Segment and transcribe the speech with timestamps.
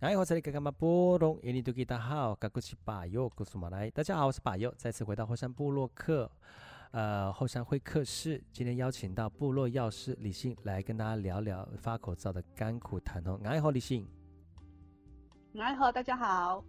[0.00, 1.38] 哎，我这里干嘛波隆？
[1.42, 3.90] 印尼多吉大好，嘎古西巴尤古苏马来。
[3.90, 6.30] 大家好，我是巴尤，再次回到后山部落客，
[6.90, 8.38] 呃，后山会客室。
[8.52, 13.40] 今天邀请到部落药师李信来跟大家聊聊发口罩的甘苦谈哦。
[13.44, 14.06] 哎，好，李信。
[15.58, 16.62] 哎，好，大家好。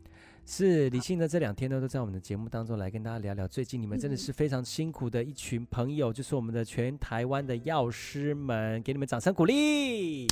[0.46, 3.46] 是李信呢，这两天呢都在我们的节目当中来跟大家聊聊。
[3.46, 10.28] 最近你们真的是非常辛苦的一群朋友，嗯、就是我们的全台湾的药师们，给你们掌声鼓励。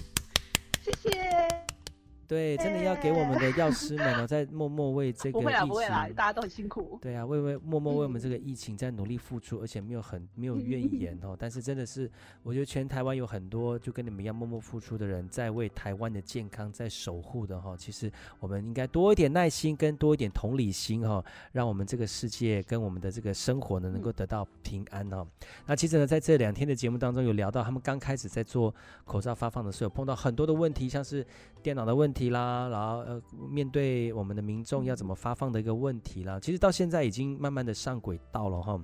[2.27, 6.97] 对，真的要给我们的药师们哦，在默默为这个疫情，不会啦，不会啦，大家都很辛苦。
[7.01, 11.35] 对啊，为为默默为我们这个疫情在努力付出，嗯、而且没有很没有怨言 哦。
[11.37, 12.09] 但是真的是，
[12.43, 17.75] 我觉得全台湾有很多就跟你们一样默默付出的人，在为台湾的健康在守护的哈。
[17.77, 25.17] 其实我们应该多一点耐心，跟多一点同理心哈，让我们这个世界跟我们的这个生活呢，能够得到平安哦。
[25.21, 28.73] 嗯、那其实呢，在这两天的节目当中，有聊到他们刚开始在做
[29.03, 31.25] 口罩发放的时候，碰到很多的问题，像是
[31.61, 32.95] 电脑的问题啦，然后。
[33.05, 38.79] 呃，面对我们的民众要怎么发放的一个问题啦，其实到现在已经慢慢的上轨道了哈，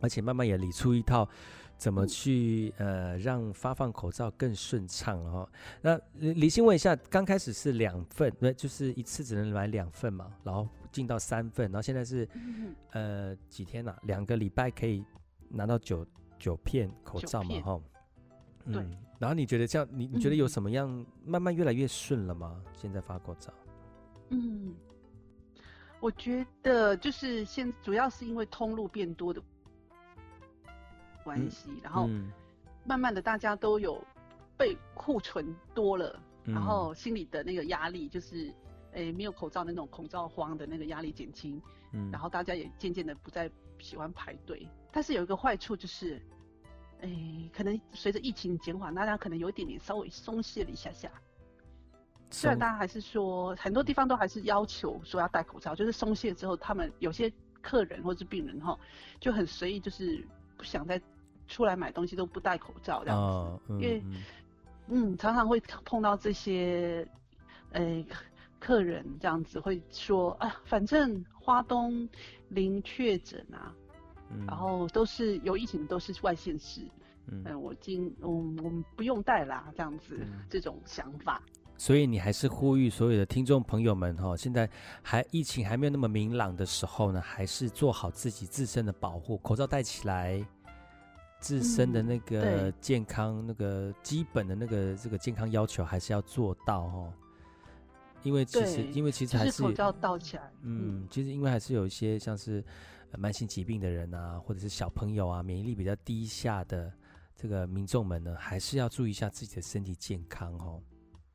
[0.00, 1.26] 而且慢慢也理出一套
[1.78, 5.48] 怎么去呃让发放口罩更顺畅了哈。
[5.80, 12.28] 那李欣问一下，刚开始是两份，对，就是一次只能买两份嘛，然后进到三份，然后现在是
[12.90, 13.96] 呃几天呐？
[14.02, 15.04] 两个礼拜可以
[15.48, 16.06] 拿到九
[16.38, 17.80] 九片口罩嘛哈。
[18.72, 22.62] 对、嗯，然后你觉得这样，你你觉得有什么样慢慢越来越顺了吗？
[22.72, 23.52] 现在发口罩，
[24.30, 24.74] 嗯，
[26.00, 29.42] 我觉得就是现主要是因为通路变多的
[31.22, 32.08] 关系，嗯、然后
[32.84, 34.02] 慢慢的大家都有
[34.56, 38.50] 被库存多了，嗯、然后心里的那个压力就是，
[38.92, 41.60] 诶，没有口罩那种口罩慌的那个压力减轻，
[41.92, 46.18] 嗯，然后大家也渐渐的不再喜欢排队，但是有一个坏处就是。
[47.00, 47.10] 哎，
[47.52, 51.10] 可能随着疫情减缓，大家可能有一点点稍微松懈了一下下。
[52.30, 58.76] 虽然大家还是说很多地方都还是要求说要戴口罩，就是松懈之后，他们有些客人或者是病人哈，
[59.20, 61.00] 就很随意，就是不想再
[61.46, 63.22] 出来买东西都不戴口罩这样子。
[63.22, 64.02] 哦嗯、因为
[64.88, 67.06] 嗯，常常会碰到这些
[67.72, 68.04] 哎
[68.58, 72.08] 客人这样子会说啊，反正花东
[72.48, 73.72] 零确诊啊。
[74.46, 76.80] 然后都是有疫情，都是外县市。
[77.26, 81.40] 嗯，嗯，我今我我们不用戴啦，这样子、嗯、这种想法。
[81.76, 84.68] 所以你还是呼吁所有的听众朋友们哈，现在
[85.02, 90.46] 还疫情还没有那么明朗的时候呢，还是做好自己自身的保护，口罩戴起来，
[91.40, 97.12] 自身的那个健康、嗯、那个基本的那个这个健康要求还是要做到哦。
[98.24, 100.50] 因为其实因为其实还是，是口罩戴起来。
[100.62, 102.64] 嗯，其实因为还是有一些像是。
[103.16, 106.92] 慢性疾病的人啊，或者是小朋友啊，免疫力比较低下的
[107.36, 110.82] 这个民众们呢，还是要注意一下自己的身体健康哦。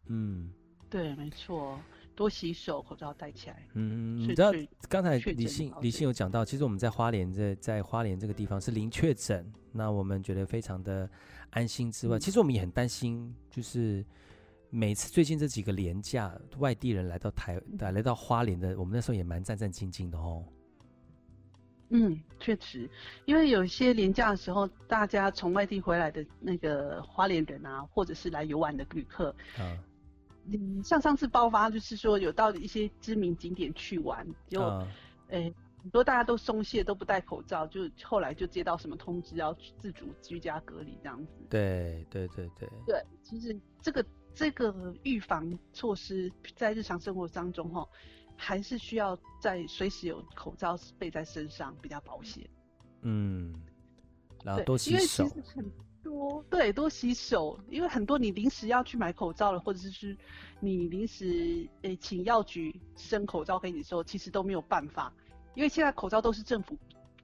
[0.07, 0.51] 嗯，
[0.89, 1.79] 对，没错，
[2.13, 3.66] 多洗手，口罩戴起来。
[3.75, 4.51] 嗯，你知道
[4.89, 11.09] 刚才李信李信有讲到，其实我们在花莲在在花莲这个地方是零确诊，那我们觉得非常的
[11.51, 14.06] 安心之外，嗯、其实我们也很担心，就是
[14.72, 20.44] 每次最近这几个廉价，外地人来到台来来到花莲的，我们那时候也蛮战战兢兢的哦。
[21.90, 22.88] 嗯，确实，
[23.25, 29.78] 因为有些廉价的时候，大家从外地回来的那个花莲人啊，或者是来游玩的旅客，嗯，
[30.52, 34.62] 嗯，像上次爆发，就是说有到一些知名景点去玩，就，
[35.30, 41.34] 诶、嗯，很多大家都松懈，都不戴口罩，就后来就接到什么通知，要自主居家隔离这样子。
[41.50, 42.69] 对对对对。
[42.86, 47.88] 对，其实这个这个预防措施在日常生活当中，哈。
[48.41, 52.50] 还是需要在随时有口罩备在身上比较保险。
[53.01, 53.53] 嗯，
[54.45, 55.25] 然后多洗手。
[55.25, 60.18] 因为其实很多对，多洗手，因为很多你临时要去买口罩了，或者是
[60.62, 65.13] 你临时诶、欸、请药局生口罩给你的时候，其实都没有办法，
[65.53, 66.78] 因为现在口罩都是政府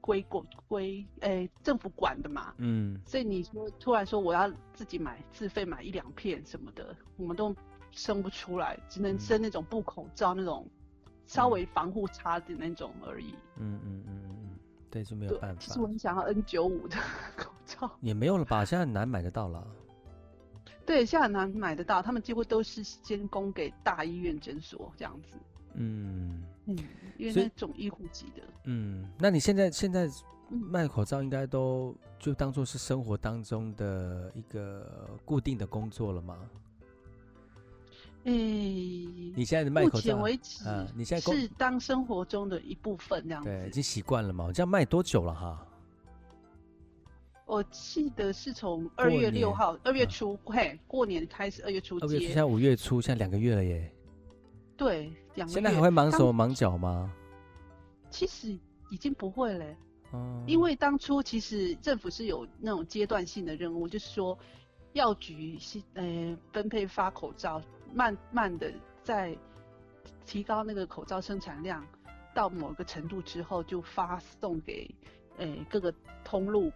[0.06, 2.54] 归国归诶政府管的嘛。
[2.58, 7.56] 嗯，所以你说突然说我要自己买自费买一两片什么的，我们都
[7.92, 10.70] 生不出来，只能生那种布口罩那种。
[11.28, 13.34] 稍微防护差的那种而已。
[13.56, 14.60] 嗯嗯嗯嗯嗯，
[14.92, 15.60] 对，是没有办法。
[15.60, 16.98] 其实我很想要 N 九五的
[17.36, 17.90] 口罩。
[18.00, 18.64] 也没有了吧？
[18.64, 19.68] 现在很难买得到了。
[20.86, 25.36] 对，现在很难买得到，他们几乎都是先供给大医院诊所这样子。
[25.74, 26.78] 嗯嗯，
[27.18, 28.44] 因为那种医护级的。
[28.66, 30.10] 嗯，那你现在现在
[30.50, 36.38] 卖口罩应该都就当做是生活当中的一个固定的工作了吗？
[38.24, 43.50] 诶，你现在的卖口罩，目前为止，啊，你现在是当生活中的一部分这样子。
[43.50, 44.52] 对，已经习惯了嘛？
[44.52, 45.68] 这样卖多久了哈？
[47.46, 52.00] 我记得是从二月六号，二月初，嘿，过年开始，二月初。
[52.00, 53.92] 二月初，现在五月初，现在两个月了耶。
[54.78, 55.54] 对，两个。
[55.54, 57.12] 现在还会忙手忙脚吗？
[58.10, 58.58] 其实
[58.90, 59.76] 已经不会嘞。
[60.12, 60.44] 哦。
[60.46, 64.38] 因为当初其实政府是有那种阶段性的任务，就是说
[64.94, 67.62] 药局是呃分配发口罩，
[67.94, 68.72] 慢慢的
[69.04, 69.38] 在
[70.26, 71.86] 提高那个口罩生产量
[72.34, 74.90] 到某个程度之后，就发送给
[75.38, 75.94] 呃各个
[76.24, 76.72] 通路，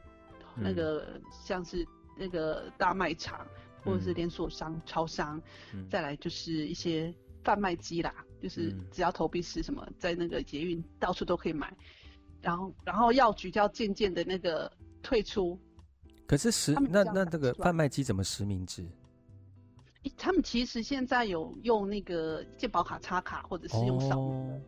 [0.56, 1.86] 嗯、那个像是
[2.18, 3.46] 那个大卖场。
[3.82, 5.42] 或者是连锁商、嗯、超商，
[5.74, 11.74] 嗯、再来就是一些贩卖机啦，就是只要投币是什么，在那个捷运到处都可以买，
[12.42, 14.72] 然后然后药局就要渐渐的那个
[15.02, 15.60] 退出。
[16.28, 18.88] 可是实那那这个贩卖机怎么实名制？
[20.18, 24.62] 他们其实现在有用那个健保卡插卡，或者是用扫、哦、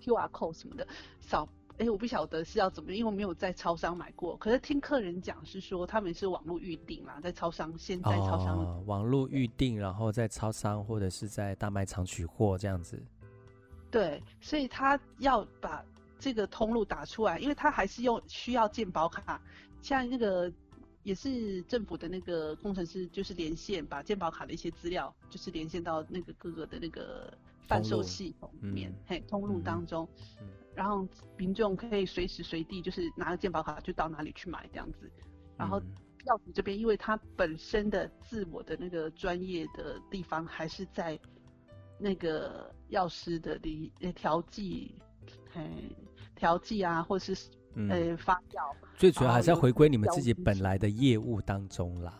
[0.00, 0.86] QR code 什么的
[1.20, 1.48] 扫。
[1.82, 4.36] 哎、欸，我不晓得是要怎么，因为我没有在超商买过。
[4.36, 13.02] 可是听客人讲是说，他们是网络预订啦，在超商，现在超商、哦、网络预订，然后在超商或者是在大卖场取货这样子。
[13.90, 15.84] 对，所以他要把
[16.20, 19.42] 这个通路打出来，因为他还是用需要健保卡，
[19.80, 20.48] 像那个
[21.02, 27.32] 也是政府的那个工程师，就是连线把健保卡的一些资料，就是连线到那个各个的那个
[27.66, 30.08] 贩售系统里面，嘿，通路当中。
[30.74, 31.06] 然后
[31.36, 35.10] 民众可以随时随地就是拿个健保卡就到哪里去买这样子，
[35.56, 35.78] 然后
[36.24, 41.18] 药局这边因为它本身的自我的那个专业的地方还是在
[41.98, 44.94] 那个药师的里呃调剂，
[45.52, 45.62] 嘿
[46.34, 47.36] 调剂啊或是
[47.74, 52.12] 呃发酵，最主要还是要回归你们自己本来的业务当中啦。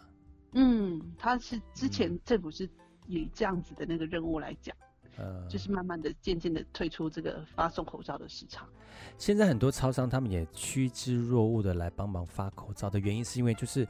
[0.53, 2.69] 嗯，他是之前政府是
[3.07, 4.77] 以这样子的那个任务来讲。
[5.17, 8.67] 呃，就是慢慢的、渐渐的退出这个发送口罩的市场。
[9.19, 13.87] 现在很多超商他们也趋之若鹜的来帮忙发口罩的原因，是因为就是。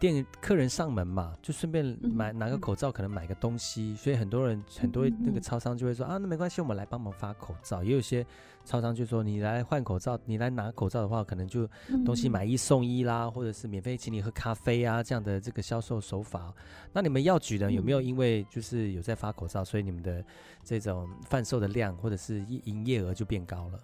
[0.00, 7.84] 店客人上门嘛，就顺便买拿个口罩，可能买个东西，所以很多人很多那个超商就会说啊，那没关系，我们来帮忙发口罩。
[7.84, 8.26] 也有些
[8.64, 11.68] 超商就说你来换口罩，你来拿口罩的话，可能就
[12.04, 16.50] 东西买一送一啦，或者是免费请你喝咖啡啊这样的这个销售手法。
[16.94, 20.24] 那你们药局呢，有没有因为就是有在发口罩，所以你们的
[20.64, 23.80] 这种贩售的量或者是营业额就变高了？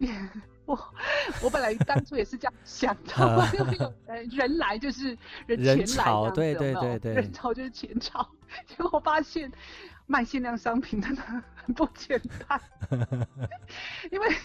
[0.72, 0.94] 我
[1.44, 5.16] 我本来当初也是这样想的， 因为有呃人来就是
[5.46, 8.26] 人钱来对对对对，人潮就是钱潮。
[8.66, 9.50] 结果发现
[10.06, 11.22] 卖限量商品真的
[11.54, 12.60] 很不简单，
[14.10, 14.36] 因为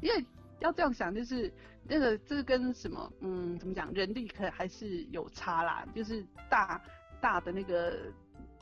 [0.00, 0.24] 因为
[0.58, 1.52] 要这样想，就是
[1.84, 6.80] 那个这跟什么嗯怎么讲，人力可还是有差啦，就是大
[7.20, 7.94] 大的那个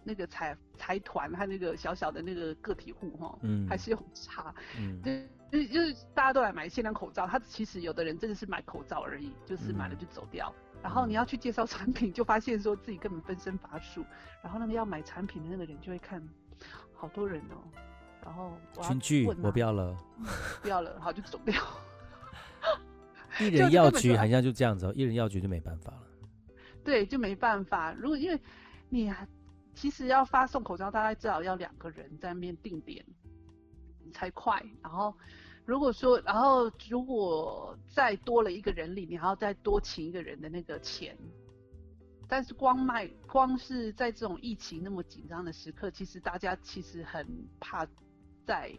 [0.02, 5.00] 那个财财团和那个小小的那个个体户哈，嗯，还是有差，嗯，
[5.54, 5.66] 对。
[5.68, 10.52] 就就是大家都来买限量口罩，他其实有的人真的是买口罩而已，就是买了就走掉。
[10.72, 14.04] 嗯、然后你要去介绍产品，就发现说自己根本分身乏术。
[14.42, 16.20] 然后那个要买产品的那个人就会看，
[16.92, 17.62] 好多人哦。
[18.24, 19.96] 然后群聚我不要了，
[20.60, 21.54] 不要了，好就走掉。
[23.38, 26.02] 一人药局好像就这样子，哦，一人药局就没办法了。
[26.82, 27.92] 对，就没办法。
[27.92, 28.40] 如果因为
[28.88, 29.12] 你
[29.72, 33.04] 其实要发送口罩，大概至少要两个人在那边定点
[34.12, 34.60] 才快。
[34.82, 35.16] 然后。
[35.66, 41.16] 如果说，然后如果再多了一个人力，你还要再多请一个人的那个钱。
[42.28, 47.26] 但是光卖，光是在这种疫情那么紧张的时刻，其实大家其实很
[47.60, 47.86] 怕
[48.44, 48.72] 在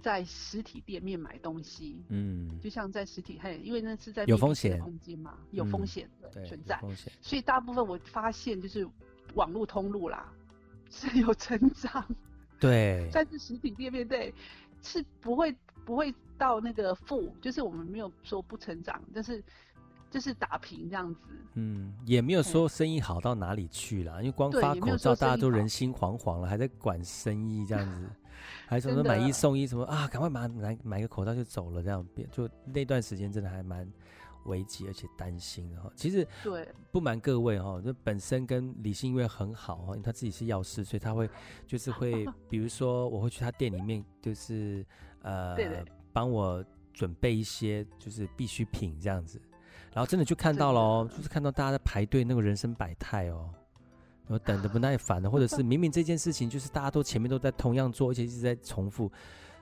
[0.00, 2.02] 在实体店面买东西。
[2.08, 6.80] 嗯，就像在实体，嘿，因为那是在有风险空间嘛，有风险对存在。
[7.20, 8.88] 所以大部分我发现就是
[9.34, 10.32] 网络通路啦
[10.90, 12.06] 是有成长。
[12.58, 13.08] 对。
[13.12, 14.32] 但是实体店面对
[14.80, 15.54] 是不会。
[15.86, 19.42] 不会到那个负，就是我们没有说不成长，但是
[20.10, 21.20] 就是打平这样子。
[21.54, 28.10] 嗯，也没有说生意好到哪里去了，因为光发口罩大家都人心惶惶了，还在管生意这样子，
[28.66, 33.90] 还什么买一送一什么啊，赶快买买买个口罩就走了这样，就那段时间真的还蛮
[34.46, 35.90] 危急而且担心的哈。
[35.94, 41.30] 其实对，不瞒各位哈，就本身跟李信因为很好哈，因为他自己是药师，所以他会
[41.66, 44.84] 就是会， 比如说我会去他店里面就是。
[45.22, 45.56] 呃，
[46.12, 49.40] 帮我准备一些就是必需品这样子，
[49.92, 53.50] 然后真的就看到了哦，就是看到大家在排队，那个人生百态哦，
[54.26, 59.10] 然后等的不耐烦了，或者是 明明这件事情就是大家都前面都在同样做，而且一直在重复，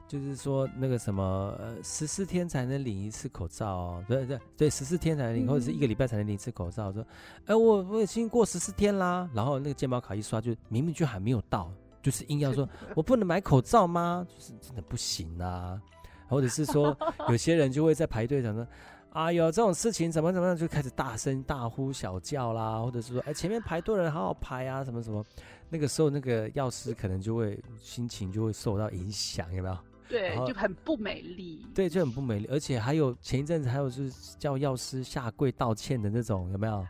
[0.06, 1.22] 就是说那个什么
[1.58, 7.04] 呃十四天才能领一次口罩哦，对对对，十四天才能领，或者是一个礼拜才能领一次口罩，说，
[7.46, 11.72] 哎我我已经过十四天啦，然后那个健保卡一刷，就明明就还没有到。
[12.04, 14.26] 就是硬要说，我不能买口罩吗？
[14.28, 15.80] 就是真的不行啊，
[16.28, 16.94] 或者是说，
[17.30, 18.66] 有些人就会在排队，想说，
[19.08, 25.24] 啊，有这种事情怎么怎么样，就开始大声大呼小叫啦，或者是说，哎，前面排队人好好排啊，什么什么，
[25.70, 29.78] 那个时候那个药师可能就会心情就会受到影响，有没有？
[30.06, 31.66] 对，就很不美丽。
[31.74, 36.86] 对，就很不美丽，而且还有前一阵子还有就是叫药师下跪道歉的那种，有没有？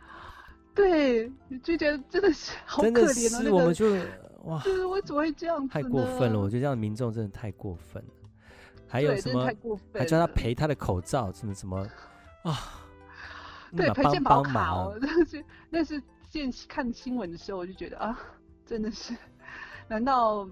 [0.75, 1.31] 对，
[1.63, 2.93] 就觉得真的是好可怜哦。
[2.93, 3.85] 真的是，我们就
[4.43, 5.73] 哇，就是我怎么会这样子？
[5.73, 8.09] 太过分了，我觉得这样的民众真的太过分了。
[8.87, 9.49] 还有什么？
[9.93, 11.77] 还叫他赔他的口罩，什么什么？
[12.43, 12.59] 啊，
[13.75, 18.19] 对，赔健保卡哦， 那是那是见看新闻的时候，我就觉得啊，
[18.65, 19.15] 真的是，
[19.87, 20.47] 难道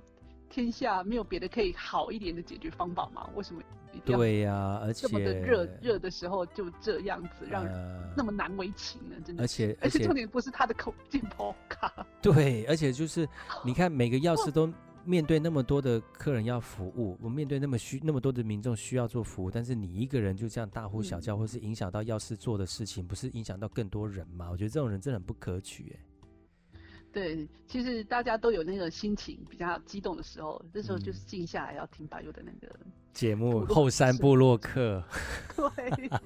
[0.53, 3.27] 天下没有别的可以好一点的解决方法吗？
[3.33, 7.74] 为什么一定要对呀、啊，而且这么的热热的时候就这样子，让人
[8.15, 9.15] 那么难为情呢？
[9.25, 13.27] 真的，而且而且重点不是他的口健保卡，对，而且就是
[13.65, 14.72] 你看每个药师都。
[15.05, 24.48] 面对那么多的客人要服务，我面对那么需那么多的民众需要做服务，但是你一个人就这样大呼小叫，嗯、或是影响到药师做的事情，不是影响到更多人吗？
[24.50, 26.00] 我觉得这种人真的很不可取，哎。
[27.13, 32.75] 对，其实大家都有那个心情比较激动的时候，这时候就是静下来要听白鹿的那个
[33.13, 35.01] 节目《后山部落客》。
[35.75, 36.10] 对。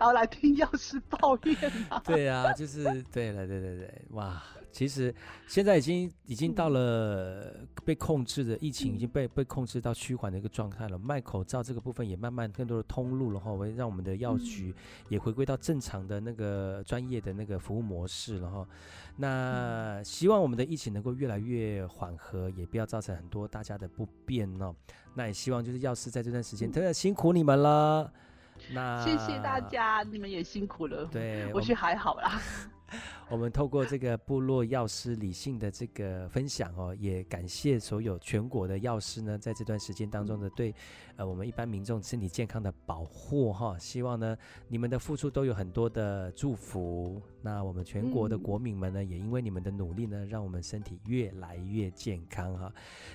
[0.00, 2.00] 然后来听药师抱怨嘛。
[2.04, 4.42] 对啊，就是对了，对对对，哇。
[4.76, 5.12] 其实
[5.46, 10.98] 现在已经已经到了被控制的疫情已经被被控制到趋缓的一个状态了。
[10.98, 14.74] 卖口罩这个部分也慢慢更多的通路了哈，会让我们的药局
[15.08, 18.68] 也回归到正常的那个专业的那个服务模式了哈。
[19.16, 24.74] 那希望我们的疫情能够越来越缓和，也不要造成很多大家的不便哦。
[25.14, 28.12] 那也希望就是药师在这段时间真的辛苦你们了。
[28.72, 31.06] 那谢谢大家，你们也辛苦了。
[31.06, 32.38] 对，我觉得还好啦。
[33.28, 40.72] 我们透过这个部落药师理性的这个分享哦，也感谢所有全国的药师呢，在这段时间当中的对
[41.16, 43.76] 呃我们一般民众身体健康的保护哈。
[43.78, 44.36] 希望呢
[44.68, 47.20] 你们的付出都有很多的祝福。
[47.42, 52.72] 那我们全国的国民们呢，也因为你们的努力呢，让我们身体越来越健康哈。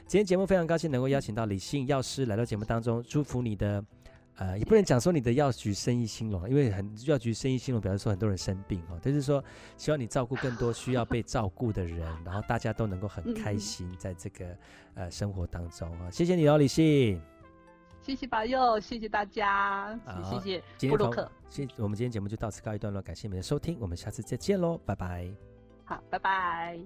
[0.08, 3.84] 今天节目非常高兴能够邀请到理性药师来到节目当中，祝福你的。
[4.42, 9.00] 呃，也不能讲说你的药局生意兴隆，因为很药局生意兴隆，表示说很多人生病哦。
[9.00, 9.44] 但是说，
[9.78, 14.58] 希望你照顾更多需要被照顾的人，然后大家都能够很开心在这个
[14.96, 16.10] 呃生活当中啊。
[16.10, 17.22] 谢谢你哦，李信。
[18.02, 20.40] 谢谢保佑，谢谢大家，谢
[20.80, 21.32] 谢布洛克。
[21.48, 25.32] 谢，我们今天节目就到此告一段落，感谢你们的收听，我们下次再见喽，拜拜。
[25.86, 26.80] 好，拜拜。